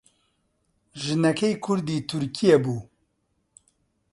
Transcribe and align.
ژنەکەی 1.03 1.55
کوردی 1.65 2.05
تورکیە 2.09 2.57
بوو 2.63 2.79